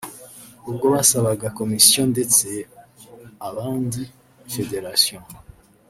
ubwo 0.69 0.85
basabaga 0.95 1.47
Commission 1.57 2.07
ndetse 2.15 2.47
abandi 3.49 4.01
Federation 4.53 5.23